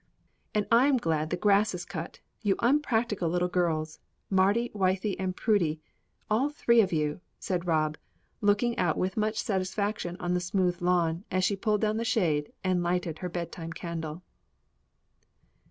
[0.55, 3.99] "And I am glad the grass is cut, you unpractical little girls,
[4.31, 5.79] Mardy, Wythie, and Prudy,
[6.27, 7.99] all three of you," said Rob,
[8.41, 12.51] looking out with much satisfaction on the smooth lawn as she pulled down the shade
[12.63, 14.23] and lighted her bedtime candle.